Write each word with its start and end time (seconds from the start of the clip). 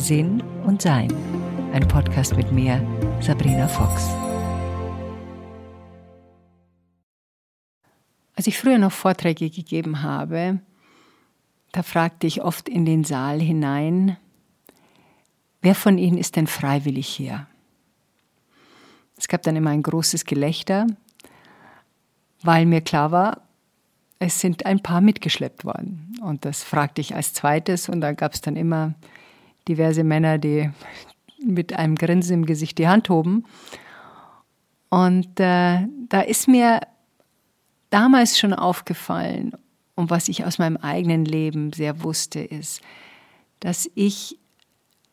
Sinn 0.00 0.42
und 0.64 0.80
Sein. 0.80 1.12
Ein 1.74 1.86
Podcast 1.86 2.34
mit 2.34 2.50
mir, 2.50 2.80
Sabrina 3.20 3.68
Fox. 3.68 4.08
Als 8.34 8.46
ich 8.46 8.56
früher 8.58 8.78
noch 8.78 8.92
Vorträge 8.92 9.50
gegeben 9.50 10.02
habe, 10.02 10.60
da 11.72 11.82
fragte 11.82 12.26
ich 12.26 12.42
oft 12.42 12.66
in 12.66 12.86
den 12.86 13.04
Saal 13.04 13.40
hinein, 13.40 14.16
wer 15.60 15.74
von 15.74 15.98
Ihnen 15.98 16.16
ist 16.16 16.36
denn 16.36 16.46
freiwillig 16.46 17.06
hier? 17.06 17.46
Es 19.18 19.28
gab 19.28 19.42
dann 19.42 19.54
immer 19.54 19.70
ein 19.70 19.82
großes 19.82 20.24
Gelächter, 20.24 20.86
weil 22.42 22.64
mir 22.64 22.80
klar 22.80 23.10
war, 23.12 23.42
es 24.18 24.40
sind 24.40 24.64
ein 24.64 24.82
paar 24.82 25.02
mitgeschleppt 25.02 25.66
worden. 25.66 26.18
Und 26.22 26.46
das 26.46 26.62
fragte 26.62 27.02
ich 27.02 27.14
als 27.14 27.34
zweites 27.34 27.90
und 27.90 28.00
da 28.00 28.12
gab 28.12 28.32
es 28.32 28.40
dann 28.40 28.56
immer 28.56 28.94
diverse 29.70 30.04
Männer, 30.04 30.38
die 30.38 30.70
mit 31.42 31.72
einem 31.72 31.94
Grinsen 31.94 32.40
im 32.40 32.46
Gesicht 32.46 32.78
die 32.78 32.88
Hand 32.88 33.08
hoben. 33.08 33.44
Und 34.88 35.38
äh, 35.38 35.86
da 36.08 36.20
ist 36.20 36.48
mir 36.48 36.80
damals 37.90 38.38
schon 38.38 38.52
aufgefallen, 38.52 39.52
und 39.94 40.10
was 40.10 40.28
ich 40.28 40.44
aus 40.44 40.58
meinem 40.58 40.78
eigenen 40.78 41.24
Leben 41.26 41.72
sehr 41.72 42.02
wusste, 42.02 42.40
ist, 42.40 42.80
dass 43.60 43.90
ich 43.94 44.38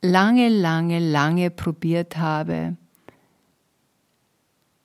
lange, 0.01 0.47
lange, 0.47 0.99
lange 0.99 1.49
probiert 1.51 2.17
habe, 2.17 2.77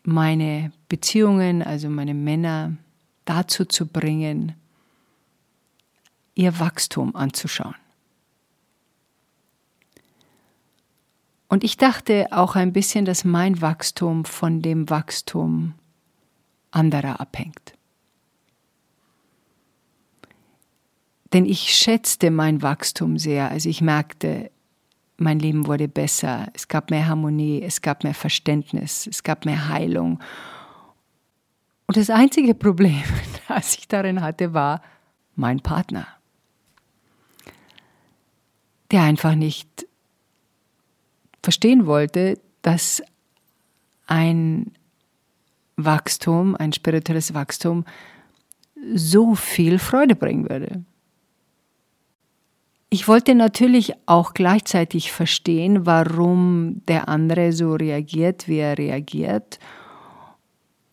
meine 0.02 0.72
Beziehungen, 0.88 1.62
also 1.62 1.88
meine 1.88 2.14
Männer, 2.14 2.76
dazu 3.24 3.64
zu 3.64 3.86
bringen, 3.86 4.54
ihr 6.34 6.58
Wachstum 6.58 7.14
anzuschauen. 7.14 7.76
Und 11.52 11.64
ich 11.64 11.76
dachte 11.76 12.28
auch 12.30 12.56
ein 12.56 12.72
bisschen, 12.72 13.04
dass 13.04 13.26
mein 13.26 13.60
Wachstum 13.60 14.24
von 14.24 14.62
dem 14.62 14.88
Wachstum 14.88 15.74
anderer 16.70 17.20
abhängt. 17.20 17.74
Denn 21.34 21.44
ich 21.44 21.74
schätzte 21.74 22.30
mein 22.30 22.62
Wachstum 22.62 23.18
sehr. 23.18 23.50
Also 23.50 23.68
ich 23.68 23.82
merkte, 23.82 24.50
mein 25.18 25.40
Leben 25.40 25.66
wurde 25.66 25.88
besser, 25.88 26.48
es 26.54 26.68
gab 26.68 26.90
mehr 26.90 27.06
Harmonie, 27.06 27.60
es 27.62 27.82
gab 27.82 28.02
mehr 28.02 28.14
Verständnis, 28.14 29.06
es 29.06 29.22
gab 29.22 29.44
mehr 29.44 29.68
Heilung. 29.68 30.20
Und 31.86 31.98
das 31.98 32.08
einzige 32.08 32.54
Problem, 32.54 33.02
das 33.48 33.76
ich 33.76 33.88
darin 33.88 34.22
hatte, 34.22 34.54
war 34.54 34.80
mein 35.36 35.60
Partner, 35.60 36.06
der 38.90 39.02
einfach 39.02 39.34
nicht 39.34 39.86
verstehen 41.42 41.86
wollte, 41.86 42.38
dass 42.62 43.02
ein 44.06 44.72
Wachstum, 45.76 46.54
ein 46.56 46.72
spirituelles 46.72 47.34
Wachstum 47.34 47.84
so 48.94 49.34
viel 49.34 49.78
Freude 49.78 50.14
bringen 50.14 50.48
würde. 50.48 50.84
Ich 52.90 53.08
wollte 53.08 53.34
natürlich 53.34 53.94
auch 54.04 54.34
gleichzeitig 54.34 55.12
verstehen, 55.12 55.86
warum 55.86 56.82
der 56.88 57.08
andere 57.08 57.52
so 57.52 57.74
reagiert, 57.74 58.48
wie 58.48 58.58
er 58.58 58.76
reagiert. 58.76 59.58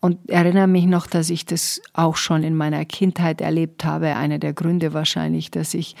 Und 0.00 0.30
erinnere 0.30 0.66
mich 0.66 0.86
noch, 0.86 1.06
dass 1.06 1.28
ich 1.28 1.44
das 1.44 1.82
auch 1.92 2.16
schon 2.16 2.42
in 2.42 2.56
meiner 2.56 2.86
Kindheit 2.86 3.42
erlebt 3.42 3.84
habe. 3.84 4.16
Einer 4.16 4.38
der 4.38 4.54
Gründe 4.54 4.94
wahrscheinlich, 4.94 5.50
dass 5.50 5.74
ich 5.74 5.94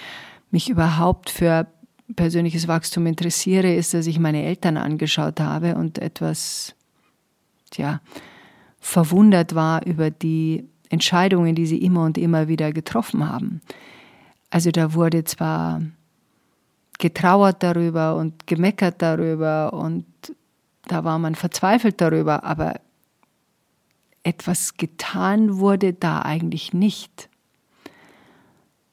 mich 0.50 0.70
überhaupt 0.70 1.28
für 1.28 1.66
persönliches 2.16 2.68
Wachstum 2.68 3.06
interessiere, 3.06 3.74
ist, 3.74 3.94
dass 3.94 4.06
ich 4.06 4.18
meine 4.18 4.44
Eltern 4.44 4.76
angeschaut 4.76 5.40
habe 5.40 5.74
und 5.74 5.98
etwas, 5.98 6.74
tja, 7.70 8.00
verwundert 8.80 9.54
war 9.54 9.84
über 9.86 10.10
die 10.10 10.68
Entscheidungen, 10.88 11.54
die 11.54 11.66
sie 11.66 11.78
immer 11.78 12.04
und 12.04 12.18
immer 12.18 12.48
wieder 12.48 12.72
getroffen 12.72 13.28
haben. 13.28 13.60
Also 14.50 14.70
da 14.70 14.94
wurde 14.94 15.24
zwar 15.24 15.80
getrauert 16.98 17.62
darüber 17.62 18.16
und 18.16 18.46
gemeckert 18.46 19.00
darüber 19.00 19.72
und 19.72 20.04
da 20.86 21.04
war 21.04 21.18
man 21.18 21.34
verzweifelt 21.34 22.00
darüber, 22.00 22.44
aber 22.44 22.80
etwas 24.22 24.76
getan 24.76 25.58
wurde 25.58 25.94
da 25.94 26.22
eigentlich 26.22 26.72
nicht, 26.74 27.29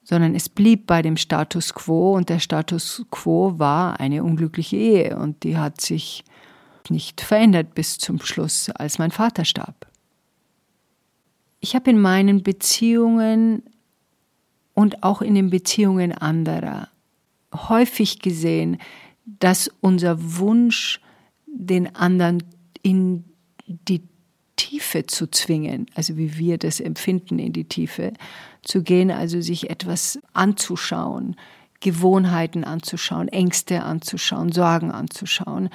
sondern 0.07 0.35
es 0.35 0.47
blieb 0.47 0.87
bei 0.87 1.01
dem 1.01 1.17
Status 1.17 1.73
quo 1.73 2.13
und 2.13 2.29
der 2.29 2.39
Status 2.39 3.05
quo 3.11 3.59
war 3.59 3.99
eine 3.99 4.23
unglückliche 4.23 4.77
Ehe 4.77 5.17
und 5.17 5.43
die 5.43 5.57
hat 5.57 5.81
sich 5.81 6.23
nicht 6.87 7.19
verändert 7.19 7.75
bis 7.75 7.97
zum 7.97 8.21
Schluss, 8.21 8.69
als 8.69 8.99
mein 8.99 9.11
Vater 9.11 9.43
starb. 9.43 9.85
Ich 11.59 11.75
habe 11.75 11.89
in 11.89 11.99
meinen 11.99 12.41
Beziehungen 12.41 13.63
und 14.73 15.03
auch 15.03 15.21
in 15.21 15.35
den 15.35 15.49
Beziehungen 15.49 16.13
anderer 16.13 16.87
häufig 17.53 18.19
gesehen, 18.19 18.77
dass 19.25 19.69
unser 19.81 20.37
Wunsch, 20.37 21.01
den 21.47 21.97
anderen 21.97 22.43
in 22.81 23.25
die 23.67 24.03
Tiefe 24.57 25.05
zu 25.05 25.27
zwingen, 25.27 25.85
also 25.95 26.17
wie 26.17 26.37
wir 26.37 26.57
das 26.57 26.81
empfinden, 26.81 27.39
in 27.39 27.53
die 27.53 27.69
Tiefe 27.69 28.11
zu 28.63 28.83
gehen, 28.83 29.11
also 29.11 29.39
sich 29.39 29.69
etwas 29.69 30.19
anzuschauen, 30.33 31.37
Gewohnheiten 31.79 32.65
anzuschauen, 32.65 33.29
Ängste 33.29 33.83
anzuschauen, 33.83 34.51
Sorgen 34.51 34.91
anzuschauen, 34.91 35.69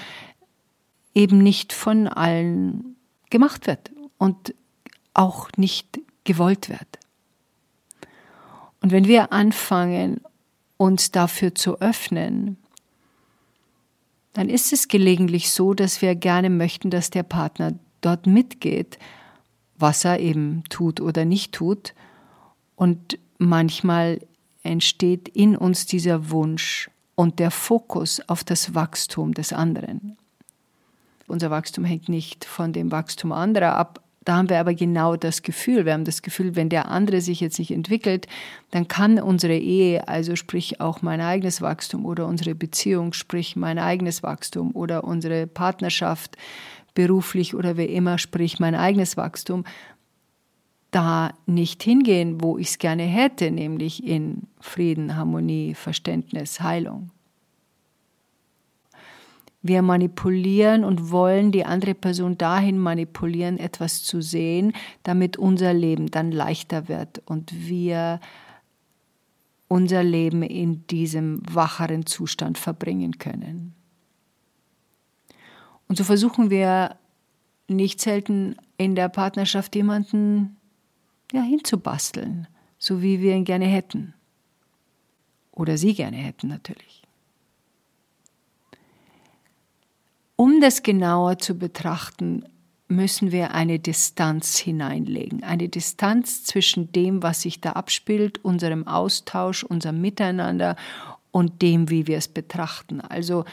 eben 1.15 1.39
nicht 1.39 1.73
von 1.73 2.09
allen 2.09 2.97
gemacht 3.31 3.67
wird 3.67 3.93
und 4.19 4.55
auch 5.15 5.49
nicht 5.57 6.01
gewollt 6.25 6.69
wird. 6.69 6.99
Und 8.81 8.91
wenn 8.91 9.07
wir 9.07 9.33
anfangen, 9.33 10.21
uns 10.77 11.13
dafür 11.13 11.55
zu 11.55 11.81
öffnen, 11.81 12.57
dann 14.33 14.49
ist 14.49 14.73
es 14.73 14.89
gelegentlich 14.89 15.51
so, 15.51 15.75
dass 15.75 16.03
wir 16.03 16.15
gerne 16.15 16.51
möchten, 16.51 16.91
dass 16.91 17.11
der 17.11 17.23
Partner 17.23 17.75
dort 18.03 18.27
mitgeht, 18.27 18.99
was 19.77 20.05
er 20.05 20.21
eben 20.21 20.65
tut 20.69 21.01
oder 21.01 21.25
nicht 21.25 21.53
tut. 21.53 21.95
Und 22.77 23.19
manchmal 23.39 24.21
entsteht 24.63 25.29
in 25.29 25.57
uns 25.57 25.87
dieser 25.87 26.31
Wunsch 26.31 26.91
und 27.15 27.39
der 27.39 27.51
Fokus 27.51 28.21
auf 28.29 28.45
das 28.45 28.75
Wachstum 28.75 29.35
des 29.35 29.53
anderen. 29.53 30.17
Unser 31.27 31.51
Wachstum 31.51 31.85
hängt 31.85 32.09
nicht 32.09 32.45
von 32.45 32.73
dem 32.73 32.93
Wachstum 32.93 33.33
anderer 33.33 33.75
ab, 33.77 34.03
da 34.25 34.37
haben 34.37 34.49
wir 34.49 34.61
aber 34.61 34.75
genau 34.75 35.17
das 35.17 35.43
Gefühl. 35.43 35.85
Wir 35.85 35.95
haben 35.95 36.05
das 36.05 36.23
Gefühl, 36.23 36.55
wenn 36.55 36.69
der 36.69 36.89
andere 36.89 37.21
sich 37.21 37.41
jetzt 37.41 37.59
nicht 37.59 37.73
entwickelt, 37.73 38.29
dann 38.71 38.87
kann 38.87 39.19
unsere 39.19 39.57
Ehe, 39.57 40.07
also 40.07 40.37
sprich 40.37 40.81
auch 40.81 41.03
mein 41.03 41.21
eigenes 41.21 41.61
Wachstum 41.61 42.07
oder 42.07 42.27
unsere 42.27 42.55
Beziehung, 42.55 43.15
sprich 43.15 43.57
mein 43.57 43.79
eigenes 43.79 44.23
Wachstum 44.23 44.77
oder 44.77 45.05
unsere 45.05 45.49
Partnerschaft, 45.49 46.37
beruflich 46.95 47.55
oder 47.55 47.77
wie 47.77 47.87
immer, 47.87 48.19
sprich 48.19 48.61
mein 48.61 48.75
eigenes 48.75 49.17
Wachstum, 49.17 49.65
da 50.91 51.33
nicht 51.47 51.83
hingehen, 51.83 52.41
wo 52.43 52.59
ich 52.59 52.69
es 52.69 52.79
gerne 52.79 53.05
hätte, 53.05 53.51
nämlich 53.51 54.05
in 54.05 54.43
Frieden, 54.61 55.17
Harmonie, 55.17 55.75
Verständnis, 55.75 56.61
Heilung. 56.61 57.11
Wir 59.63 59.81
manipulieren 59.81 60.85
und 60.85 61.11
wollen 61.11 61.53
die 61.53 61.65
andere 61.65 61.95
Person 61.95 62.37
dahin 62.37 62.79
manipulieren, 62.79 63.59
etwas 63.59 64.03
zu 64.03 64.21
sehen, 64.21 64.73
damit 65.05 65.37
unser 65.37 65.73
Leben 65.73 66.11
dann 66.11 66.33
leichter 66.33 66.89
wird 66.89 67.23
und 67.27 67.69
wir 67.69 68.21
unser 69.69 70.03
Leben 70.03 70.43
in 70.43 70.87
diesem 70.89 71.41
wacheren 71.49 72.05
Zustand 72.05 72.59
verbringen 72.59 73.19
können. 73.19 73.75
Und 75.93 75.97
so 75.97 76.05
versuchen 76.05 76.49
wir 76.49 76.97
nicht 77.69 78.01
selten 78.01 78.57
in 78.79 78.95
der 78.95 79.11
Partnerschaft 79.11 79.77
jemanden 79.77 80.57
ja, 81.35 81.43
hinzubasteln, 81.43 82.47
so 82.79 83.03
wie 83.03 83.21
wir 83.21 83.35
ihn 83.35 83.45
gerne 83.45 83.67
hätten. 83.67 84.15
Oder 85.51 85.77
sie 85.77 85.93
gerne 85.93 86.17
hätten 86.17 86.49
natürlich. 86.49 87.03
Um 90.35 90.63
das 90.63 90.83
genauer 90.83 91.37
zu 91.37 91.59
betrachten, 91.59 92.47
müssen 92.89 93.31
wir 93.31 93.53
eine 93.53 93.79
Distanz 93.79 94.57
hineinlegen. 94.57 95.45
Eine 95.45 95.69
Distanz 95.69 96.43
zwischen 96.43 96.91
dem, 96.93 97.23
was 97.23 97.43
sich 97.43 97.61
da 97.61 97.73
abspielt, 97.73 98.43
unserem 98.43 98.89
Austausch, 98.89 99.63
unserem 99.63 100.01
Miteinander 100.01 100.75
und 101.33 101.61
dem, 101.61 101.91
wie 101.91 102.07
wir 102.07 102.17
es 102.17 102.29
betrachten. 102.29 103.03
Also 103.03 103.45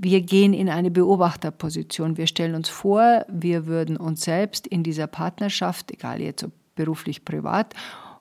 wir 0.00 0.20
gehen 0.20 0.52
in 0.52 0.68
eine 0.68 0.90
Beobachterposition. 0.90 2.16
Wir 2.16 2.26
stellen 2.26 2.54
uns 2.54 2.68
vor, 2.68 3.24
wir 3.28 3.66
würden 3.66 3.96
uns 3.96 4.22
selbst 4.22 4.66
in 4.66 4.82
dieser 4.82 5.06
Partnerschaft, 5.06 5.90
egal 5.92 6.20
jetzt 6.20 6.42
ob 6.44 6.52
beruflich, 6.74 7.24
privat 7.24 7.74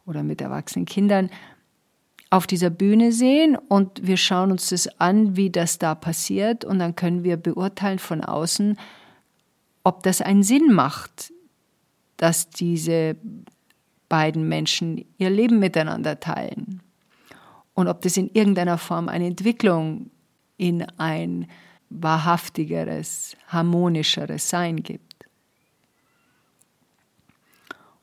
oder 0.06 0.24
mit 0.24 0.42
erwachsenen 0.42 0.86
Kindern, 0.86 1.30
auf 2.30 2.48
dieser 2.48 2.70
Bühne 2.70 3.12
sehen 3.12 3.58
und 3.68 4.08
wir 4.08 4.18
schauen 4.18 4.52
uns 4.52 4.70
das 4.70 4.88
an, 5.00 5.36
wie 5.36 5.50
das 5.50 5.80
da 5.80 5.96
passiert 5.96 6.64
und 6.64 6.80
dann 6.80 6.96
können 6.96 7.24
wir 7.24 7.36
beurteilen 7.36 8.00
von 8.00 8.24
außen, 8.24 8.78
ob 9.84 10.04
das 10.04 10.22
einen 10.22 10.44
Sinn 10.44 10.72
macht, 10.72 11.34
dass 12.16 12.50
diese 12.50 13.18
beiden 14.08 14.48
Menschen 14.48 15.04
ihr 15.18 15.30
Leben 15.30 15.60
miteinander 15.60 16.20
teilen 16.20 16.82
und 17.74 17.88
ob 17.88 18.02
das 18.02 18.16
in 18.16 18.30
irgendeiner 18.32 18.78
Form 18.78 19.10
eine 19.10 19.28
Entwicklung 19.28 20.10
in 20.62 20.86
ein 21.00 21.48
wahrhaftigeres, 21.90 23.36
harmonischeres 23.48 24.48
Sein 24.48 24.84
gibt. 24.84 25.26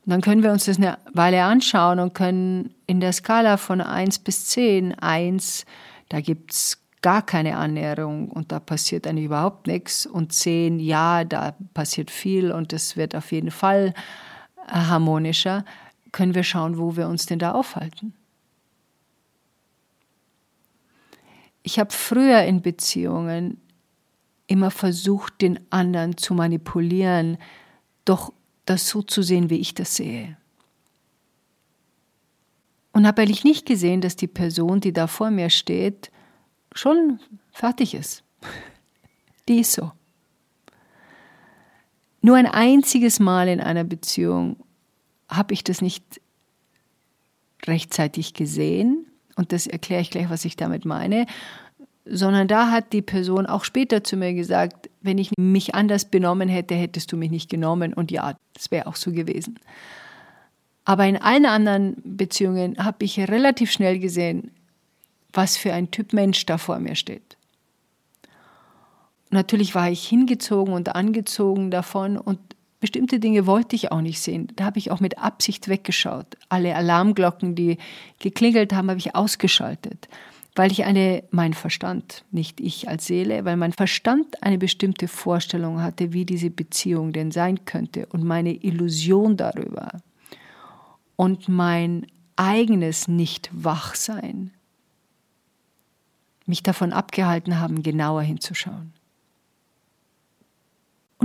Und 0.05 0.11
dann 0.11 0.19
können 0.19 0.43
wir 0.43 0.51
uns 0.51 0.65
das 0.65 0.77
eine 0.77 0.97
Weile 1.13 1.43
anschauen 1.43 1.99
und 1.99 2.13
können 2.13 2.75
in 2.85 2.99
der 2.99 3.13
Skala 3.13 3.55
von 3.55 3.79
1 3.79 4.19
bis 4.19 4.47
10, 4.47 4.99
1, 4.99 5.65
da 6.09 6.19
gibt 6.19 6.51
es 6.51 6.83
gar 7.01 7.21
keine 7.21 7.55
Annäherung 7.55 8.29
und 8.29 8.51
da 8.51 8.59
passiert 8.59 9.07
eigentlich 9.07 9.25
überhaupt 9.25 9.67
nichts 9.67 10.05
und 10.05 10.33
10, 10.33 10.81
ja, 10.81 11.23
da 11.23 11.55
passiert 11.73 12.11
viel 12.11 12.51
und 12.51 12.73
es 12.73 12.97
wird 12.97 13.15
auf 13.15 13.31
jeden 13.31 13.51
Fall 13.51 13.93
harmonischer, 14.67 15.63
können 16.11 16.35
wir 16.35 16.43
schauen, 16.43 16.77
wo 16.77 16.97
wir 16.97 17.07
uns 17.07 17.25
denn 17.25 17.39
da 17.39 17.53
aufhalten. 17.53 18.15
Ich 21.63 21.79
habe 21.79 21.91
früher 21.91 22.43
in 22.43 22.61
Beziehungen 22.61 23.59
immer 24.47 24.71
versucht, 24.71 25.41
den 25.41 25.59
anderen 25.69 26.17
zu 26.17 26.33
manipulieren, 26.33 27.37
doch 28.05 28.33
das 28.65 28.87
so 28.87 29.01
zu 29.01 29.21
sehen, 29.21 29.49
wie 29.49 29.59
ich 29.59 29.73
das 29.73 29.95
sehe. 29.95 30.37
Und 32.91 33.05
habe 33.05 33.21
eigentlich 33.21 33.43
nicht 33.43 33.65
gesehen, 33.65 34.01
dass 34.01 34.15
die 34.15 34.27
Person, 34.27 34.81
die 34.81 34.93
da 34.93 35.07
vor 35.07 35.29
mir 35.29 35.49
steht, 35.49 36.11
schon 36.73 37.19
fertig 37.51 37.93
ist. 37.93 38.23
Die 39.47 39.59
ist 39.61 39.73
so. 39.73 39.91
Nur 42.21 42.37
ein 42.37 42.45
einziges 42.45 43.19
Mal 43.19 43.47
in 43.47 43.59
einer 43.59 43.83
Beziehung 43.83 44.57
habe 45.27 45.53
ich 45.53 45.63
das 45.63 45.81
nicht 45.81 46.21
rechtzeitig 47.65 48.33
gesehen. 48.33 49.08
Und 49.39 49.53
das 49.53 49.67
erkläre 49.67 50.01
ich 50.01 50.11
gleich, 50.11 50.29
was 50.29 50.43
ich 50.43 50.57
damit 50.57 50.83
meine 50.83 51.25
sondern 52.11 52.47
da 52.47 52.71
hat 52.71 52.91
die 52.91 53.01
Person 53.01 53.45
auch 53.45 53.63
später 53.63 54.03
zu 54.03 54.17
mir 54.17 54.33
gesagt, 54.33 54.89
wenn 55.01 55.17
ich 55.17 55.31
mich 55.37 55.75
anders 55.75 56.05
benommen 56.05 56.49
hätte, 56.49 56.73
hättest 56.75 57.11
du 57.11 57.17
mich 57.17 57.29
nicht 57.29 57.49
genommen. 57.49 57.93
Und 57.93 58.09
ja, 58.11 58.35
das 58.53 58.71
wäre 58.71 58.87
auch 58.87 58.95
so 58.95 59.11
gewesen. 59.11 59.59
Aber 60.85 61.05
in 61.05 61.17
allen 61.17 61.45
anderen 61.45 61.97
Beziehungen 62.03 62.83
habe 62.83 63.05
ich 63.05 63.19
relativ 63.19 63.71
schnell 63.71 63.99
gesehen, 63.99 64.51
was 65.33 65.55
für 65.55 65.71
ein 65.71 65.91
Typ 65.91 66.13
Mensch 66.13 66.45
da 66.47 66.57
vor 66.57 66.79
mir 66.79 66.95
steht. 66.95 67.37
Natürlich 69.29 69.75
war 69.75 69.91
ich 69.91 70.07
hingezogen 70.07 70.73
und 70.73 70.95
angezogen 70.95 71.69
davon 71.69 72.17
und 72.17 72.39
bestimmte 72.79 73.19
Dinge 73.19 73.45
wollte 73.45 73.75
ich 73.75 73.91
auch 73.91 74.01
nicht 74.01 74.21
sehen. 74.21 74.51
Da 74.55 74.65
habe 74.65 74.79
ich 74.79 74.91
auch 74.91 74.99
mit 74.99 75.17
Absicht 75.17 75.67
weggeschaut. 75.67 76.37
Alle 76.47 76.75
Alarmglocken, 76.75 77.55
die 77.55 77.77
geklingelt 78.19 78.73
haben, 78.73 78.89
habe 78.89 78.99
ich 78.99 79.15
ausgeschaltet 79.15 80.07
weil 80.59 80.73
ich 80.73 80.83
eine, 80.83 81.23
mein 81.31 81.53
Verstand, 81.53 82.25
nicht 82.31 82.59
ich 82.59 82.89
als 82.89 83.05
Seele, 83.05 83.45
weil 83.45 83.55
mein 83.55 83.71
Verstand 83.71 84.43
eine 84.43 84.57
bestimmte 84.57 85.07
Vorstellung 85.07 85.81
hatte, 85.81 86.11
wie 86.11 86.25
diese 86.25 86.49
Beziehung 86.49 87.13
denn 87.13 87.31
sein 87.31 87.63
könnte 87.63 88.07
und 88.07 88.25
meine 88.25 88.53
Illusion 88.53 89.37
darüber 89.37 90.01
und 91.15 91.47
mein 91.47 92.07
eigenes 92.35 93.07
Nicht-Wachsein 93.07 94.51
mich 96.45 96.61
davon 96.61 96.91
abgehalten 96.91 97.59
haben, 97.59 97.81
genauer 97.81 98.23
hinzuschauen. 98.23 98.91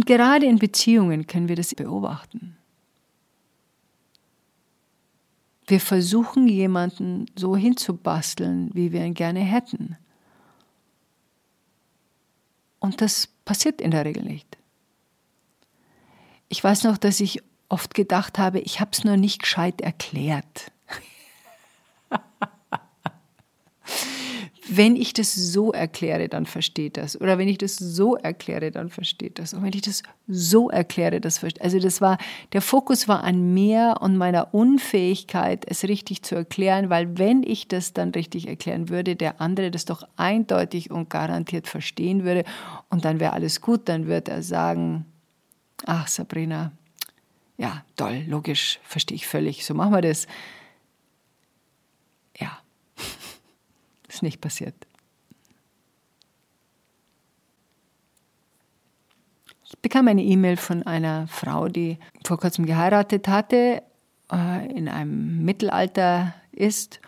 Und 0.05 0.09
gerade 0.09 0.45
in 0.45 0.59
Beziehungen 0.59 1.27
können 1.27 1.49
wir 1.49 1.57
das 1.57 1.75
beobachten. 1.75 2.59
Wir 5.67 5.81
versuchen 5.81 6.47
jemanden 6.47 7.25
so 7.37 7.57
hinzubasteln, 7.57 8.69
wie 8.75 8.93
wir 8.93 9.03
ihn 9.03 9.15
gerne 9.15 9.41
hätten. 9.41 9.97
Und 12.81 13.01
das 13.01 13.29
passiert 13.47 13.81
in 13.81 13.93
der 13.93 14.05
Regel 14.05 14.25
nicht. 14.25 14.59
Ich 16.51 16.63
weiß 16.63 16.85
noch, 16.85 16.99
dass 16.99 17.19
ich 17.19 17.43
oft 17.71 17.95
gedacht 17.95 18.39
habe, 18.39 18.61
ich 18.61 18.81
habe 18.81 18.91
es 18.93 19.05
nur 19.05 19.17
nicht 19.17 19.41
gescheit 19.41 19.81
erklärt. 19.81 20.71
Wenn 24.69 24.97
ich 24.97 25.13
das 25.13 25.35
so 25.35 25.73
erkläre, 25.73 26.29
dann 26.29 26.47
versteht 26.47 26.97
das. 26.97 27.21
Oder 27.21 27.37
wenn 27.39 27.49
ich 27.49 27.59
das 27.59 27.77
so 27.77 28.17
erkläre, 28.17 28.71
dann 28.71 28.89
versteht 28.89 29.39
das. 29.39 29.53
Und 29.53 29.63
wenn 29.63 29.73
ich 29.75 29.83
das 29.83 30.03
so 30.27 30.71
erkläre, 30.71 31.21
das 31.21 31.39
versteht. 31.39 31.63
Also 31.63 31.79
das 31.79 32.01
war, 32.01 32.19
der 32.53 32.63
Fokus 32.63 33.07
war 33.07 33.25
an 33.25 33.53
mir 33.53 33.97
und 34.01 34.17
meiner 34.17 34.55
Unfähigkeit, 34.55 35.65
es 35.69 35.85
richtig 35.85 36.23
zu 36.23 36.35
erklären, 36.35 36.89
weil 36.89 37.19
wenn 37.19 37.43
ich 37.43 37.69
das 37.69 37.93
dann 37.93 38.11
richtig 38.11 38.49
erklären 38.49 38.89
würde, 38.89 39.17
der 39.17 39.41
andere 39.41 39.71
das 39.71 39.85
doch 39.85 40.03
eindeutig 40.17 40.91
und 40.91 41.11
garantiert 41.11 41.69
verstehen 41.69 42.25
würde 42.25 42.45
und 42.89 43.05
dann 43.05 43.21
wäre 43.21 43.35
alles 43.35 43.61
gut, 43.61 43.89
dann 43.89 44.07
würde 44.07 44.31
er 44.31 44.43
sagen, 44.43 45.05
ach 45.85 46.09
Sabrina, 46.09 46.73
ja, 47.59 47.85
toll, 47.97 48.25
logisch, 48.27 48.81
verstehe 48.83 49.17
ich 49.17 49.27
völlig, 49.27 49.65
so 49.65 49.75
machen 49.75 49.93
wir 49.93 50.01
das. 50.01 50.27
Ja, 52.39 52.59
ist 54.15 54.23
nicht 54.23 54.41
passiert. 54.41 54.75
Ich 59.65 59.79
bekam 59.79 60.09
eine 60.09 60.23
E-Mail 60.23 60.57
von 60.57 60.83
einer 60.85 61.27
Frau, 61.27 61.69
die 61.69 61.99
vor 62.25 62.39
kurzem 62.39 62.65
geheiratet 62.65 63.29
hatte, 63.29 63.83
äh, 64.31 64.73
in 64.73 64.89
einem 64.89 65.45
Mittelalter 65.45 66.35
ist 66.53 67.01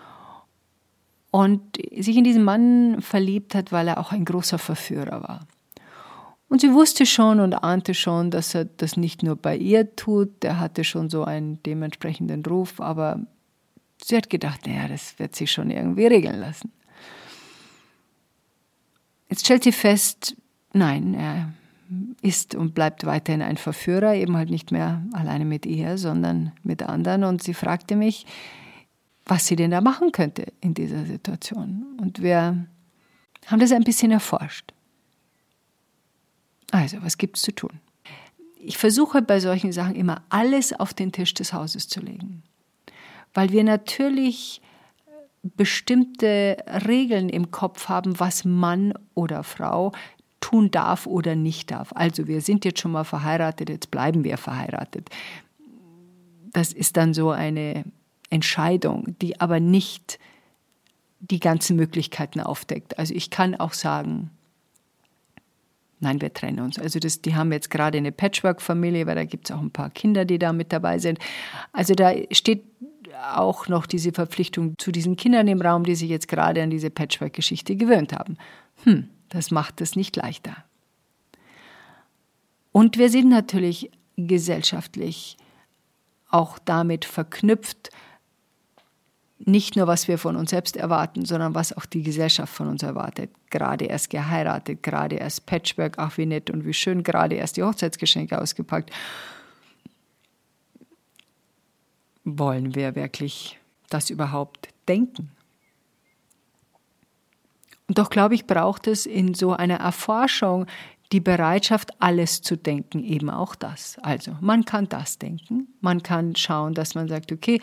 und 1.30 1.76
sich 1.96 2.16
in 2.16 2.24
diesen 2.24 2.44
Mann 2.44 3.00
verliebt 3.00 3.54
hat, 3.54 3.72
weil 3.72 3.88
er 3.88 3.98
auch 3.98 4.12
ein 4.12 4.24
großer 4.24 4.58
Verführer 4.58 5.22
war. 5.22 5.46
Und 6.48 6.60
sie 6.60 6.72
wusste 6.72 7.06
schon 7.06 7.40
und 7.40 7.54
ahnte 7.54 7.92
schon, 7.94 8.30
dass 8.30 8.54
er 8.54 8.64
das 8.64 8.96
nicht 8.96 9.22
nur 9.22 9.36
bei 9.36 9.56
ihr 9.56 9.96
tut, 9.96 10.42
der 10.42 10.58
hatte 10.60 10.84
schon 10.84 11.10
so 11.10 11.24
einen 11.24 11.62
dementsprechenden 11.64 12.44
Ruf, 12.44 12.80
aber 12.80 13.20
sie 14.02 14.16
hat 14.16 14.30
gedacht, 14.30 14.66
naja, 14.66 14.88
das 14.88 15.18
wird 15.18 15.34
sich 15.34 15.50
schon 15.50 15.70
irgendwie 15.70 16.06
regeln 16.06 16.38
lassen. 16.38 16.72
Jetzt 19.28 19.44
stellt 19.44 19.64
sie 19.64 19.72
fest, 19.72 20.36
nein, 20.72 21.14
er 21.14 21.52
ist 22.22 22.54
und 22.54 22.74
bleibt 22.74 23.06
weiterhin 23.06 23.42
ein 23.42 23.56
Verführer, 23.56 24.14
eben 24.14 24.36
halt 24.36 24.50
nicht 24.50 24.72
mehr 24.72 25.02
alleine 25.12 25.44
mit 25.44 25.66
ihr, 25.66 25.98
sondern 25.98 26.52
mit 26.62 26.82
anderen. 26.82 27.24
Und 27.24 27.42
sie 27.42 27.54
fragte 27.54 27.96
mich, 27.96 28.26
was 29.24 29.46
sie 29.46 29.56
denn 29.56 29.70
da 29.70 29.80
machen 29.80 30.12
könnte 30.12 30.52
in 30.60 30.74
dieser 30.74 31.04
Situation. 31.04 31.96
Und 32.00 32.22
wir 32.22 32.66
haben 33.46 33.60
das 33.60 33.72
ein 33.72 33.84
bisschen 33.84 34.10
erforscht. 34.10 34.72
Also, 36.70 36.98
was 37.02 37.18
gibt 37.18 37.36
es 37.36 37.42
zu 37.42 37.52
tun? 37.52 37.80
Ich 38.58 38.78
versuche 38.78 39.22
bei 39.22 39.38
solchen 39.38 39.72
Sachen 39.72 39.94
immer 39.94 40.22
alles 40.28 40.72
auf 40.72 40.92
den 40.94 41.12
Tisch 41.12 41.34
des 41.34 41.52
Hauses 41.52 41.86
zu 41.86 42.00
legen, 42.00 42.42
weil 43.34 43.50
wir 43.50 43.62
natürlich 43.62 44.60
bestimmte 45.56 46.56
Regeln 46.86 47.28
im 47.28 47.50
Kopf 47.50 47.88
haben, 47.88 48.18
was 48.18 48.44
Mann 48.44 48.94
oder 49.14 49.42
Frau 49.42 49.92
tun 50.40 50.70
darf 50.70 51.06
oder 51.06 51.34
nicht 51.34 51.70
darf. 51.70 51.92
Also 51.94 52.26
wir 52.26 52.40
sind 52.40 52.64
jetzt 52.64 52.80
schon 52.80 52.92
mal 52.92 53.04
verheiratet, 53.04 53.68
jetzt 53.68 53.90
bleiben 53.90 54.24
wir 54.24 54.36
verheiratet. 54.36 55.08
Das 56.52 56.72
ist 56.72 56.96
dann 56.96 57.14
so 57.14 57.30
eine 57.30 57.84
Entscheidung, 58.30 59.16
die 59.20 59.40
aber 59.40 59.60
nicht 59.60 60.18
die 61.20 61.40
ganzen 61.40 61.76
Möglichkeiten 61.76 62.40
aufdeckt. 62.40 62.98
Also 62.98 63.14
ich 63.14 63.30
kann 63.30 63.54
auch 63.54 63.72
sagen, 63.72 64.30
nein, 66.00 66.20
wir 66.20 66.32
trennen 66.32 66.60
uns. 66.60 66.78
Also 66.78 66.98
das, 66.98 67.22
die 67.22 67.34
haben 67.34 67.52
jetzt 67.52 67.70
gerade 67.70 67.98
eine 67.98 68.12
Patchwork-Familie, 68.12 69.06
weil 69.06 69.14
da 69.14 69.24
gibt 69.24 69.48
es 69.48 69.56
auch 69.56 69.60
ein 69.60 69.70
paar 69.70 69.90
Kinder, 69.90 70.24
die 70.24 70.38
da 70.38 70.52
mit 70.52 70.72
dabei 70.72 70.98
sind. 70.98 71.18
Also 71.72 71.94
da 71.94 72.12
steht 72.30 72.64
auch 73.34 73.68
noch 73.68 73.86
diese 73.86 74.12
Verpflichtung 74.12 74.78
zu 74.78 74.92
diesen 74.92 75.16
Kindern 75.16 75.48
im 75.48 75.60
Raum, 75.60 75.84
die 75.84 75.94
sich 75.94 76.08
jetzt 76.08 76.28
gerade 76.28 76.62
an 76.62 76.70
diese 76.70 76.90
Patchwork-Geschichte 76.90 77.76
gewöhnt 77.76 78.12
haben. 78.12 78.36
Hm, 78.84 79.08
das 79.28 79.50
macht 79.50 79.80
es 79.80 79.96
nicht 79.96 80.16
leichter. 80.16 80.56
Und 82.72 82.98
wir 82.98 83.10
sind 83.10 83.28
natürlich 83.28 83.90
gesellschaftlich 84.16 85.36
auch 86.30 86.58
damit 86.58 87.04
verknüpft, 87.04 87.90
nicht 89.38 89.76
nur, 89.76 89.86
was 89.86 90.08
wir 90.08 90.16
von 90.18 90.34
uns 90.36 90.50
selbst 90.50 90.76
erwarten, 90.76 91.26
sondern 91.26 91.54
was 91.54 91.76
auch 91.76 91.84
die 91.84 92.02
Gesellschaft 92.02 92.52
von 92.52 92.68
uns 92.68 92.82
erwartet. 92.82 93.30
Gerade 93.50 93.84
erst 93.84 94.08
geheiratet, 94.08 94.82
gerade 94.82 95.16
erst 95.16 95.44
Patchwork, 95.44 95.98
ach 95.98 96.16
wie 96.16 96.26
nett 96.26 96.50
und 96.50 96.64
wie 96.64 96.72
schön, 96.72 97.02
gerade 97.02 97.36
erst 97.36 97.58
die 97.58 97.62
Hochzeitsgeschenke 97.62 98.40
ausgepackt 98.40 98.90
wollen 102.26 102.74
wir 102.74 102.94
wirklich 102.94 103.58
das 103.88 104.10
überhaupt 104.10 104.68
denken? 104.88 105.30
Und 107.88 107.98
doch 107.98 108.10
glaube 108.10 108.34
ich, 108.34 108.46
braucht 108.46 108.88
es 108.88 109.06
in 109.06 109.32
so 109.32 109.52
einer 109.52 109.76
Erforschung 109.76 110.66
die 111.12 111.20
Bereitschaft, 111.20 111.92
alles 112.00 112.42
zu 112.42 112.56
denken, 112.56 113.04
eben 113.04 113.30
auch 113.30 113.54
das. 113.54 113.96
Also 114.02 114.36
man 114.40 114.64
kann 114.64 114.88
das 114.88 115.18
denken, 115.18 115.68
man 115.80 116.02
kann 116.02 116.34
schauen, 116.34 116.74
dass 116.74 116.96
man 116.96 117.06
sagt, 117.06 117.30
okay, 117.30 117.60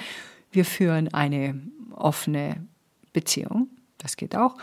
wir 0.51 0.63
führen 0.63 1.13
eine 1.13 1.61
offene 1.91 2.65
Beziehung, 3.11 3.67
das 3.97 4.15
geht 4.15 4.35
auch. 4.35 4.55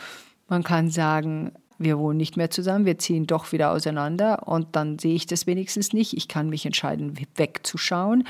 Man 0.48 0.64
kann 0.64 0.90
sagen, 0.90 1.52
wir 1.78 1.98
wohnen 1.98 2.16
nicht 2.16 2.36
mehr 2.36 2.50
zusammen, 2.50 2.86
wir 2.86 2.98
ziehen 2.98 3.26
doch 3.26 3.52
wieder 3.52 3.70
auseinander 3.70 4.46
und 4.48 4.76
dann 4.76 4.98
sehe 4.98 5.14
ich 5.14 5.26
das 5.26 5.46
wenigstens 5.46 5.92
nicht. 5.92 6.16
Ich 6.16 6.28
kann 6.28 6.48
mich 6.48 6.64
entscheiden, 6.64 7.18
wegzuschauen. 7.36 8.24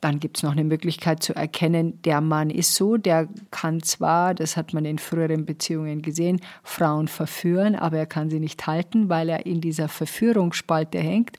Dann 0.00 0.18
gibt 0.18 0.38
es 0.38 0.42
noch 0.42 0.52
eine 0.52 0.64
Möglichkeit 0.64 1.22
zu 1.22 1.34
erkennen, 1.34 2.00
der 2.02 2.22
Mann 2.22 2.48
ist 2.48 2.74
so, 2.74 2.96
der 2.96 3.28
kann 3.50 3.82
zwar, 3.82 4.34
das 4.34 4.56
hat 4.56 4.72
man 4.72 4.86
in 4.86 4.98
früheren 4.98 5.44
Beziehungen 5.44 6.00
gesehen, 6.00 6.40
Frauen 6.62 7.06
verführen, 7.06 7.76
aber 7.76 7.98
er 7.98 8.06
kann 8.06 8.30
sie 8.30 8.40
nicht 8.40 8.66
halten, 8.66 9.10
weil 9.10 9.28
er 9.28 9.44
in 9.44 9.60
dieser 9.60 9.88
Verführungsspalte 9.88 10.98
hängt. 10.98 11.36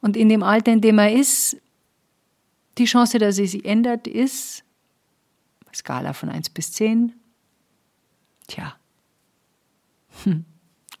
Und 0.00 0.16
in 0.16 0.28
dem 0.28 0.44
Alter, 0.44 0.72
in 0.72 0.80
dem 0.80 0.98
er 0.98 1.12
ist, 1.12 1.56
die 2.78 2.84
Chance, 2.84 3.18
dass 3.18 3.36
sie 3.36 3.46
sich 3.46 3.64
ändert, 3.64 4.06
ist, 4.06 4.64
Skala 5.74 6.12
von 6.12 6.28
1 6.28 6.50
bis 6.50 6.72
10, 6.72 7.12
tja, 8.46 8.76
hm, 10.22 10.44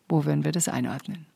wo 0.08 0.24
würden 0.24 0.44
wir 0.44 0.52
das 0.52 0.68
einordnen? 0.68 1.26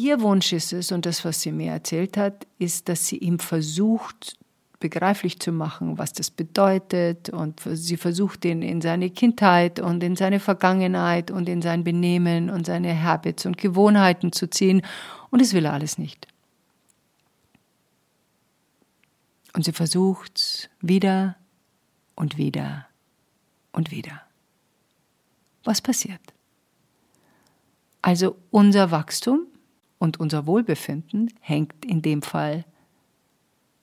Ihr 0.00 0.22
Wunsch 0.22 0.54
ist 0.54 0.72
es, 0.72 0.92
und 0.92 1.04
das, 1.04 1.26
was 1.26 1.42
sie 1.42 1.52
mir 1.52 1.72
erzählt 1.72 2.16
hat, 2.16 2.46
ist, 2.58 2.88
dass 2.88 3.06
sie 3.06 3.18
ihm 3.18 3.38
versucht, 3.38 4.38
begreiflich 4.78 5.38
zu 5.40 5.52
machen, 5.52 5.98
was 5.98 6.14
das 6.14 6.30
bedeutet. 6.30 7.28
Und 7.28 7.60
sie 7.74 7.98
versucht 7.98 8.46
ihn 8.46 8.62
in 8.62 8.80
seine 8.80 9.10
Kindheit 9.10 9.78
und 9.78 10.02
in 10.02 10.16
seine 10.16 10.40
Vergangenheit 10.40 11.30
und 11.30 11.50
in 11.50 11.60
sein 11.60 11.84
Benehmen 11.84 12.48
und 12.48 12.64
seine 12.64 13.02
Habits 13.02 13.44
und 13.44 13.58
Gewohnheiten 13.58 14.32
zu 14.32 14.48
ziehen. 14.48 14.80
Und 15.28 15.42
es 15.42 15.52
will 15.52 15.66
er 15.66 15.74
alles 15.74 15.98
nicht. 15.98 16.26
Und 19.52 19.66
sie 19.66 19.72
versucht 19.72 20.70
wieder 20.80 21.36
und 22.16 22.38
wieder 22.38 22.86
und 23.72 23.90
wieder. 23.90 24.22
Was 25.62 25.82
passiert? 25.82 26.22
Also 28.00 28.38
unser 28.50 28.90
Wachstum 28.90 29.46
und 30.00 30.18
unser 30.18 30.46
Wohlbefinden 30.46 31.30
hängt 31.40 31.84
in 31.84 32.02
dem 32.02 32.22
Fall 32.22 32.64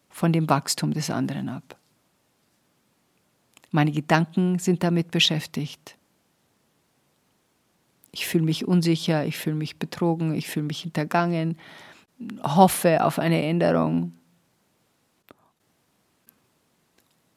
von 0.10 0.34
dem 0.34 0.50
Wachstum 0.50 0.92
des 0.92 1.12
anderen 1.12 1.48
ab. 1.48 1.78
Meine 3.70 3.92
Gedanken 3.92 4.58
sind 4.58 4.84
damit 4.84 5.12
beschäftigt. 5.12 5.96
Ich 8.12 8.26
fühle 8.26 8.46
mich 8.46 8.68
unsicher, 8.68 9.26
ich 9.26 9.38
fühle 9.38 9.58
mich 9.58 9.78
betrogen, 9.78 10.34
ich 10.34 10.48
fühle 10.48 10.66
mich 10.66 10.82
hintergangen, 10.82 11.56
hoffe 12.42 13.06
auf 13.06 13.20
eine 13.20 13.44
Änderung. 13.44 14.14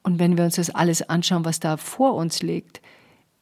Und 0.02 0.18
wenn 0.18 0.38
wir 0.38 0.44
uns 0.44 0.56
das 0.56 0.70
alles 0.70 1.02
anschauen, 1.02 1.44
was 1.44 1.60
da 1.60 1.76
vor 1.76 2.14
uns 2.14 2.40
liegt, 2.40 2.80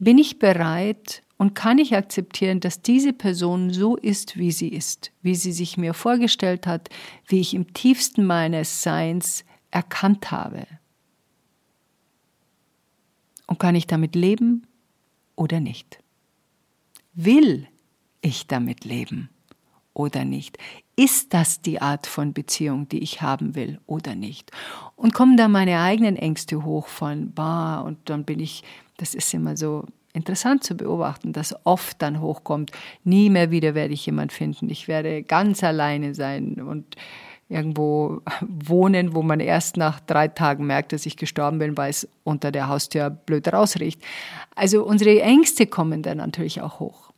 bin 0.00 0.18
ich 0.18 0.40
bereit, 0.40 1.22
und 1.38 1.54
kann 1.54 1.78
ich 1.78 1.96
akzeptieren, 1.96 2.60
dass 2.60 2.82
diese 2.82 3.12
Person 3.12 3.70
so 3.70 3.96
ist, 3.96 4.36
wie 4.36 4.52
sie 4.52 4.68
ist, 4.68 5.12
wie 5.22 5.36
sie 5.36 5.52
sich 5.52 5.78
mir 5.78 5.94
vorgestellt 5.94 6.66
hat, 6.66 6.90
wie 7.26 7.40
ich 7.40 7.54
im 7.54 7.72
tiefsten 7.72 8.26
meines 8.26 8.82
Seins 8.82 9.44
erkannt 9.70 10.30
habe? 10.30 10.66
Und 13.46 13.58
kann 13.58 13.76
ich 13.76 13.86
damit 13.86 14.14
leben 14.14 14.66
oder 15.36 15.60
nicht? 15.60 16.00
Will 17.14 17.68
ich 18.20 18.48
damit 18.48 18.84
leben 18.84 19.30
oder 19.94 20.24
nicht? 20.24 20.58
Ist 20.96 21.32
das 21.34 21.62
die 21.62 21.80
Art 21.80 22.08
von 22.08 22.32
Beziehung, 22.32 22.88
die 22.88 22.98
ich 22.98 23.22
haben 23.22 23.54
will 23.54 23.80
oder 23.86 24.16
nicht? 24.16 24.50
Und 24.96 25.14
kommen 25.14 25.36
da 25.36 25.46
meine 25.46 25.80
eigenen 25.80 26.16
Ängste 26.16 26.64
hoch 26.64 26.88
von, 26.88 27.32
bah, 27.32 27.80
und 27.80 28.10
dann 28.10 28.24
bin 28.24 28.40
ich, 28.40 28.64
das 28.96 29.14
ist 29.14 29.32
immer 29.32 29.56
so, 29.56 29.86
interessant 30.18 30.64
zu 30.64 30.76
beobachten, 30.76 31.32
dass 31.32 31.54
oft 31.64 32.02
dann 32.02 32.20
hochkommt, 32.20 32.72
nie 33.04 33.30
mehr 33.30 33.50
wieder 33.50 33.74
werde 33.74 33.94
ich 33.94 34.04
jemand 34.04 34.32
finden, 34.32 34.68
ich 34.68 34.88
werde 34.88 35.22
ganz 35.22 35.62
alleine 35.62 36.14
sein 36.14 36.60
und 36.60 36.96
irgendwo 37.48 38.20
wohnen, 38.42 39.14
wo 39.14 39.22
man 39.22 39.40
erst 39.40 39.76
nach 39.76 40.00
drei 40.00 40.28
Tagen 40.28 40.66
merkt, 40.66 40.92
dass 40.92 41.06
ich 41.06 41.16
gestorben 41.16 41.58
bin, 41.58 41.76
weil 41.78 41.90
es 41.90 42.06
unter 42.24 42.52
der 42.52 42.68
Haustür 42.68 43.08
blöd 43.08 43.50
rausriecht. 43.50 44.02
Also 44.54 44.84
unsere 44.84 45.22
Ängste 45.22 45.66
kommen 45.66 46.02
dann 46.02 46.18
natürlich 46.18 46.60
auch 46.60 46.78
hoch. 46.78 47.10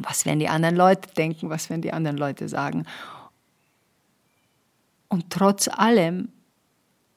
Was 0.00 0.24
werden 0.24 0.38
die 0.38 0.48
anderen 0.48 0.76
Leute 0.76 1.12
denken? 1.14 1.50
Was 1.50 1.68
werden 1.68 1.82
die 1.82 1.92
anderen 1.92 2.16
Leute 2.16 2.48
sagen? 2.48 2.86
Und 5.08 5.28
trotz 5.28 5.68
allem 5.68 6.28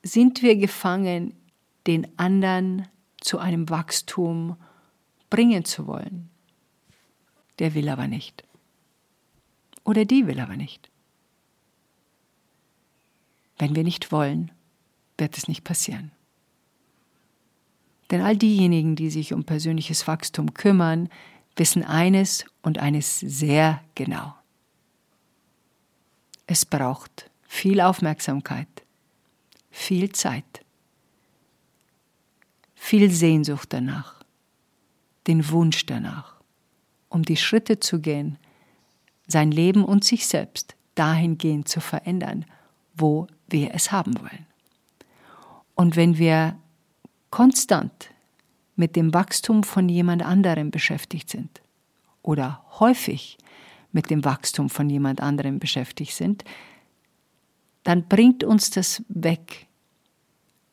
sind 0.04 0.42
wir 0.42 0.58
gefangen, 0.58 1.34
den 1.88 2.08
anderen 2.18 2.88
zu 3.22 3.40
einem 3.40 3.70
Wachstum 3.70 4.58
bringen 5.36 5.66
zu 5.66 5.86
wollen. 5.86 6.30
Der 7.60 7.74
will 7.74 7.90
aber 7.90 8.08
nicht. 8.08 8.46
Oder 9.84 10.06
die 10.06 10.28
will 10.28 10.40
aber 10.40 10.56
nicht. 10.56 10.90
Wenn 13.58 13.76
wir 13.76 13.84
nicht 13.84 14.14
wollen, 14.14 14.54
wird 15.18 15.38
es 15.38 15.50
nicht 15.50 15.66
passieren. 15.66 16.12
Denn 18.12 18.22
all 18.22 18.38
diejenigen, 18.38 18.96
die 18.96 19.10
sich 19.10 19.34
um 19.34 19.44
persönliches 19.44 20.08
Wachstum 20.08 20.54
kümmern, 20.54 21.10
wissen 21.58 21.84
eines 21.84 22.46
und 22.62 22.78
eines 22.78 23.20
sehr 23.20 23.84
genau. 23.94 24.34
Es 26.48 26.66
braucht 26.66 27.30
viel 27.44 27.82
Aufmerksamkeit, 27.82 28.70
viel 29.70 30.14
Zeit, 30.14 30.64
viel 32.76 33.12
Sehnsucht 33.12 33.74
danach 33.74 34.25
den 35.28 35.50
Wunsch 35.50 35.86
danach, 35.86 36.36
um 37.10 37.24
die 37.24 37.38
Schritte 37.38 37.80
zu 37.80 38.00
gehen, 38.00 38.38
sein 39.28 39.52
Leben 39.52 39.84
und 39.84 40.04
sich 40.04 40.28
selbst 40.28 40.76
dahingehend 40.96 41.68
zu 41.68 41.82
verändern, 41.82 42.46
wo 42.96 43.28
wir 43.48 43.74
es 43.74 43.92
haben 43.92 44.20
wollen. 44.20 44.46
Und 45.76 45.96
wenn 45.96 46.18
wir 46.18 46.58
konstant 47.30 48.12
mit 48.76 48.96
dem 48.96 49.14
Wachstum 49.14 49.64
von 49.64 49.90
jemand 49.90 50.24
anderem 50.24 50.72
beschäftigt 50.72 51.30
sind 51.30 51.62
oder 52.22 52.64
häufig 52.80 53.38
mit 53.92 54.10
dem 54.10 54.26
Wachstum 54.26 54.70
von 54.70 54.90
jemand 54.90 55.22
anderem 55.22 55.60
beschäftigt 55.60 56.14
sind, 56.14 56.44
dann 57.84 58.08
bringt 58.08 58.44
uns 58.44 58.70
das 58.70 59.04
weg 59.08 59.68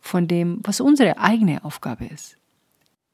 von 0.01 0.27
dem, 0.27 0.61
was 0.63 0.81
unsere 0.81 1.19
eigene 1.19 1.65
Aufgabe 1.65 2.07
ist. 2.07 2.37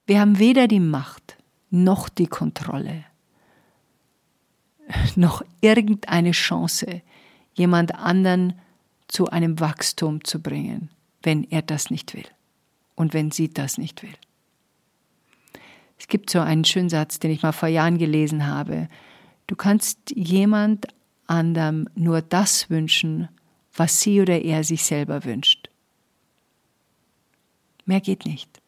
Wir 0.09 0.21
haben 0.21 0.39
weder 0.39 0.69
die 0.69 0.81
Macht 0.81 1.37
noch 1.69 2.09
die 2.09 2.29
Kontrolle, 2.29 3.05
noch 5.17 5.43
irgendeine 5.61 6.31
Chance, 6.31 7.03
jemand 7.53 7.95
anderen 7.95 8.59
zu 9.09 9.27
einem 9.27 9.61
Wachstum 9.61 10.25
zu 10.25 10.41
bringen, 10.41 10.89
wenn 11.23 11.45
er 11.45 11.61
das 11.61 11.91
nicht 11.91 12.15
will 12.15 12.25
und 12.95 13.13
wenn 13.13 13.31
sie 13.31 13.51
das 13.51 13.77
nicht 13.77 14.03
will. 14.03 14.15
Es 15.99 16.09
gibt 16.09 16.31
so 16.31 16.41
einen 16.41 16.65
schönen 16.65 16.89
Satz, 16.89 17.19
den 17.19 17.31
ich 17.31 17.43
mal 17.43 17.53
vor 17.53 17.69
Jahren 17.69 17.99
gelesen 17.99 18.47
habe. 18.47 18.89
Du 19.47 19.57
kannst 19.57 19.99
jemand 20.17 20.87
anderem 21.27 21.87
nur 21.95 22.23
das 22.23 22.71
wünschen, 22.71 23.29
was 23.75 24.01
sie 24.01 24.23
oder 24.23 24.41
er 24.41 24.65
sich 24.65 24.85
selber 24.85 25.27
wünscht. 25.27 25.69
Mehr 27.85 28.01
geht 28.01 28.25
nicht. 28.25 28.63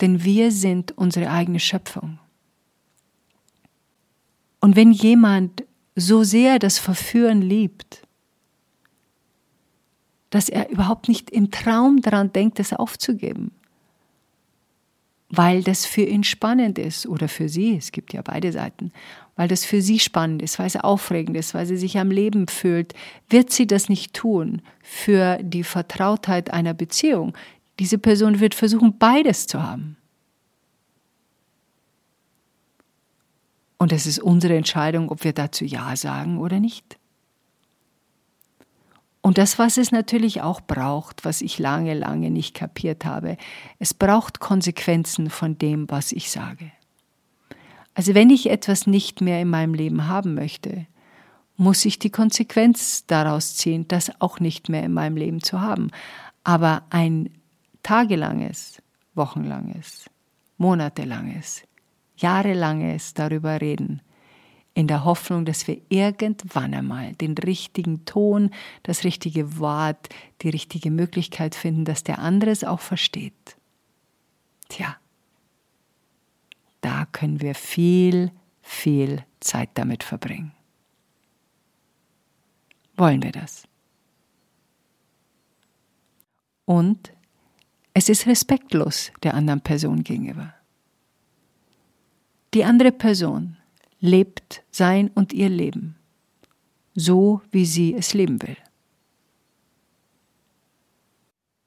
Denn 0.00 0.24
wir 0.24 0.52
sind 0.52 0.96
unsere 0.96 1.30
eigene 1.30 1.60
Schöpfung. 1.60 2.18
Und 4.60 4.76
wenn 4.76 4.92
jemand 4.92 5.64
so 5.94 6.22
sehr 6.24 6.58
das 6.58 6.78
Verführen 6.78 7.40
liebt, 7.40 8.02
dass 10.30 10.48
er 10.48 10.68
überhaupt 10.70 11.08
nicht 11.08 11.30
im 11.30 11.50
Traum 11.50 12.00
daran 12.02 12.32
denkt, 12.32 12.60
es 12.60 12.72
aufzugeben, 12.72 13.52
weil 15.28 15.62
das 15.62 15.86
für 15.86 16.02
ihn 16.02 16.24
spannend 16.24 16.78
ist 16.78 17.06
oder 17.06 17.28
für 17.28 17.48
sie, 17.48 17.76
es 17.76 17.90
gibt 17.90 18.12
ja 18.12 18.22
beide 18.22 18.52
Seiten, 18.52 18.92
weil 19.34 19.48
das 19.48 19.64
für 19.64 19.82
sie 19.82 19.98
spannend 19.98 20.42
ist, 20.42 20.58
weil 20.58 20.66
es 20.66 20.76
aufregend 20.76 21.36
ist, 21.36 21.54
weil 21.54 21.66
sie 21.66 21.76
sich 21.76 21.98
am 21.98 22.10
Leben 22.10 22.48
fühlt, 22.48 22.94
wird 23.28 23.50
sie 23.50 23.66
das 23.66 23.88
nicht 23.88 24.14
tun 24.14 24.62
für 24.82 25.38
die 25.42 25.64
Vertrautheit 25.64 26.52
einer 26.52 26.74
Beziehung, 26.74 27.34
diese 27.78 27.98
Person 27.98 28.40
wird 28.40 28.54
versuchen, 28.54 28.98
beides 28.98 29.46
zu 29.46 29.62
haben. 29.62 29.96
Und 33.78 33.92
es 33.92 34.06
ist 34.06 34.18
unsere 34.18 34.56
Entscheidung, 34.56 35.10
ob 35.10 35.24
wir 35.24 35.32
dazu 35.32 35.64
Ja 35.64 35.94
sagen 35.96 36.38
oder 36.38 36.60
nicht. 36.60 36.98
Und 39.20 39.38
das, 39.38 39.58
was 39.58 39.76
es 39.76 39.90
natürlich 39.90 40.40
auch 40.40 40.60
braucht, 40.60 41.24
was 41.24 41.42
ich 41.42 41.58
lange, 41.58 41.94
lange 41.94 42.30
nicht 42.30 42.54
kapiert 42.54 43.04
habe, 43.04 43.36
es 43.78 43.92
braucht 43.92 44.38
Konsequenzen 44.38 45.30
von 45.30 45.58
dem, 45.58 45.90
was 45.90 46.12
ich 46.12 46.30
sage. 46.30 46.70
Also 47.92 48.14
wenn 48.14 48.30
ich 48.30 48.48
etwas 48.48 48.86
nicht 48.86 49.20
mehr 49.20 49.40
in 49.40 49.48
meinem 49.48 49.74
Leben 49.74 50.06
haben 50.06 50.34
möchte, 50.34 50.86
muss 51.56 51.84
ich 51.84 51.98
die 51.98 52.10
Konsequenz 52.10 53.04
daraus 53.06 53.56
ziehen, 53.56 53.88
das 53.88 54.12
auch 54.20 54.38
nicht 54.38 54.68
mehr 54.68 54.84
in 54.84 54.92
meinem 54.92 55.16
Leben 55.16 55.42
zu 55.42 55.60
haben. 55.60 55.90
Aber 56.44 56.84
ein 56.90 57.30
tagelanges, 57.86 58.82
wochenlanges, 59.14 60.10
monatelanges, 60.56 61.62
jahrelanges 62.16 63.14
darüber 63.14 63.60
reden, 63.60 64.02
in 64.74 64.88
der 64.88 65.04
Hoffnung, 65.04 65.44
dass 65.44 65.68
wir 65.68 65.80
irgendwann 65.88 66.74
einmal 66.74 67.12
den 67.14 67.38
richtigen 67.38 68.04
Ton, 68.04 68.50
das 68.82 69.04
richtige 69.04 69.60
Wort, 69.60 70.08
die 70.42 70.48
richtige 70.48 70.90
Möglichkeit 70.90 71.54
finden, 71.54 71.84
dass 71.84 72.02
der 72.02 72.18
andere 72.18 72.50
es 72.50 72.64
auch 72.64 72.80
versteht. 72.80 73.56
Tja, 74.68 74.96
da 76.80 77.06
können 77.12 77.40
wir 77.40 77.54
viel, 77.54 78.32
viel 78.62 79.24
Zeit 79.38 79.70
damit 79.74 80.02
verbringen. 80.02 80.50
Wollen 82.96 83.22
wir 83.22 83.30
das? 83.30 83.62
Und 86.64 87.15
es 87.98 88.10
ist 88.10 88.26
respektlos 88.26 89.10
der 89.22 89.32
anderen 89.32 89.62
Person 89.62 90.04
gegenüber. 90.04 90.52
Die 92.52 92.62
andere 92.62 92.92
Person 92.92 93.56
lebt 94.00 94.62
sein 94.70 95.10
und 95.14 95.32
ihr 95.32 95.48
Leben, 95.48 95.96
so 96.94 97.40
wie 97.52 97.64
sie 97.64 97.94
es 97.94 98.12
leben 98.12 98.42
will. 98.42 98.58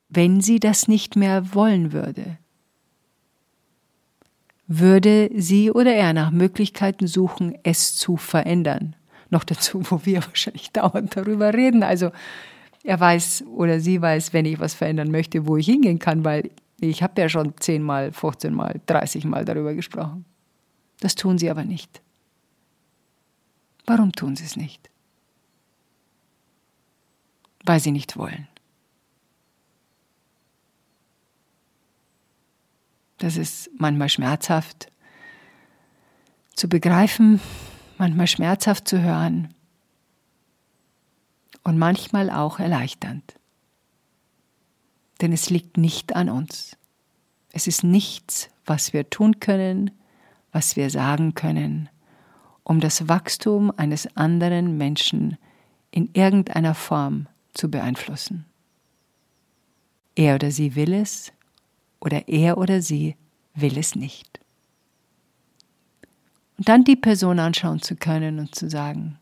Wenn 0.07 0.39
sie 0.39 0.59
das 0.59 0.88
nicht 0.88 1.15
mehr 1.15 1.55
wollen 1.55 1.93
würde, 1.93 2.38
würde 4.67 5.31
sie 5.36 5.71
oder 5.71 5.95
er 5.95 6.13
nach 6.13 6.29
Möglichkeiten 6.29 7.07
suchen, 7.07 7.57
es 7.63 7.95
zu 7.95 8.17
verändern. 8.17 8.95
Noch 9.31 9.43
dazu, 9.43 9.81
wo 9.89 10.05
wir 10.05 10.24
wahrscheinlich 10.27 10.69
dauernd 10.69 11.17
darüber 11.17 11.55
reden. 11.55 11.81
Also 11.81 12.12
er 12.83 13.00
weiß 13.00 13.43
oder 13.48 13.79
sie 13.79 14.01
weiß, 14.01 14.33
wenn 14.33 14.45
ich 14.45 14.59
was 14.59 14.74
verändern 14.74 15.12
möchte, 15.12 15.45
wo 15.45 15.57
ich 15.57 15.65
hingehen 15.65 16.00
kann, 16.00 16.24
weil 16.24 16.51
ich 16.79 17.03
habe 17.03 17.21
ja 17.21 17.29
schon 17.29 17.53
zehnmal, 17.59 18.13
15 18.13 18.53
Mal, 18.53 18.79
30 18.86 19.25
Mal 19.25 19.45
darüber 19.45 19.74
gesprochen. 19.74 20.25
Das 21.01 21.15
tun 21.15 21.38
sie 21.38 21.50
aber 21.50 21.65
nicht. 21.65 22.01
Warum 23.86 24.12
tun 24.12 24.36
sie 24.36 24.45
es 24.45 24.55
nicht? 24.55 24.89
Weil 27.65 27.79
sie 27.79 27.91
nicht 27.91 28.15
wollen. 28.17 28.48
Das 33.17 33.36
ist 33.36 33.69
manchmal 33.77 34.07
schmerzhaft 34.07 34.89
zu 36.55 36.69
begreifen, 36.69 37.41
manchmal 37.98 38.27
schmerzhaft 38.27 38.88
zu 38.88 39.01
hören 39.01 39.53
und 41.69 41.77
manchmal 41.77 42.31
auch 42.31 42.57
erleichternd. 42.57 43.35
Denn 45.21 45.31
es 45.31 45.51
liegt 45.51 45.77
nicht 45.77 46.15
an 46.15 46.27
uns. 46.27 46.75
Es 47.51 47.67
ist 47.67 47.83
nichts, 47.83 48.49
was 48.65 48.91
wir 48.91 49.11
tun 49.11 49.39
können, 49.39 49.91
was 50.51 50.75
wir 50.75 50.89
sagen 50.89 51.35
können, 51.35 51.88
um 52.63 52.79
das 52.79 53.07
Wachstum 53.07 53.71
eines 53.77 54.17
anderen 54.17 54.79
Menschen 54.79 55.38
in 55.91 56.09
irgendeiner 56.13 56.73
Form 56.73 57.27
zu 57.53 57.69
beeinflussen. 57.69 58.45
Er 60.15 60.34
oder 60.34 60.49
sie 60.49 60.73
will 60.73 60.93
es 60.93 61.32
oder 61.99 62.27
er 62.27 62.58
oder 62.58 62.82
sie 62.82 63.15
will 63.53 63.77
es 63.77 63.93
nicht. 63.93 64.39
Und 66.58 66.67
dann 66.67 66.84
die 66.84 66.95
Person 66.95 67.38
anschauen 67.38 67.79
zu 67.79 67.95
können 67.95 68.39
und 68.39 68.55
zu 68.55 68.71
sagen, 68.71 69.19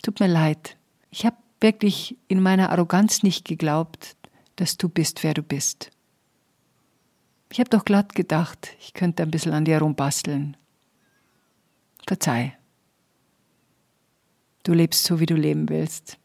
tut 0.00 0.20
mir 0.20 0.28
leid, 0.28 0.76
ich 1.14 1.24
habe 1.24 1.36
wirklich 1.60 2.18
in 2.26 2.42
meiner 2.42 2.70
Arroganz 2.70 3.22
nicht 3.22 3.44
geglaubt, 3.44 4.16
dass 4.56 4.76
du 4.78 4.88
bist, 4.88 5.22
wer 5.22 5.32
du 5.32 5.44
bist. 5.44 5.92
Ich 7.52 7.60
habe 7.60 7.70
doch 7.70 7.84
glatt 7.84 8.16
gedacht, 8.16 8.74
ich 8.80 8.94
könnte 8.94 9.22
ein 9.22 9.30
bisschen 9.30 9.52
an 9.52 9.64
dir 9.64 9.78
rumbasteln. 9.78 10.56
Verzeih. 12.04 12.58
Du 14.64 14.72
lebst 14.72 15.04
so, 15.04 15.20
wie 15.20 15.26
du 15.26 15.36
leben 15.36 15.68
willst. 15.68 16.18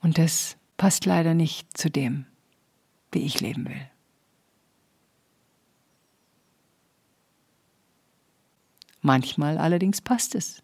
Und 0.00 0.16
das 0.16 0.56
passt 0.76 1.06
leider 1.06 1.34
nicht 1.34 1.76
zu 1.76 1.90
dem, 1.90 2.26
wie 3.10 3.26
ich 3.26 3.40
leben 3.40 3.66
will. 3.66 3.90
Manchmal 9.00 9.58
allerdings 9.58 10.00
passt 10.00 10.36
es, 10.36 10.62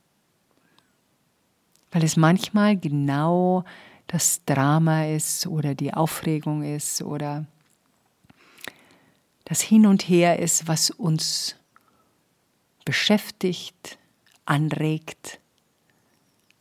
weil 1.92 2.02
es 2.02 2.16
manchmal 2.16 2.76
genau 2.76 3.64
das 4.06 4.44
Drama 4.44 5.04
ist 5.06 5.46
oder 5.46 5.74
die 5.74 5.94
Aufregung 5.94 6.62
ist 6.62 7.02
oder 7.02 7.46
das 9.44 9.60
Hin 9.60 9.86
und 9.86 10.02
Her 10.08 10.38
ist, 10.38 10.66
was 10.66 10.90
uns 10.90 11.56
beschäftigt, 12.84 13.98
anregt, 14.46 15.40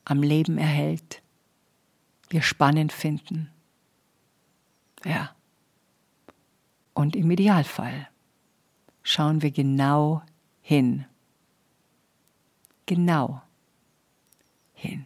am 0.05 0.21
Leben 0.21 0.57
erhält, 0.57 1.21
wir 2.29 2.41
spannend 2.41 2.91
finden. 2.91 3.49
Ja. 5.05 5.35
Und 6.93 7.15
im 7.15 7.31
Idealfall 7.31 8.09
schauen 9.03 9.41
wir 9.41 9.51
genau 9.51 10.21
hin. 10.61 11.05
Genau 12.85 13.41
hin. 14.73 15.05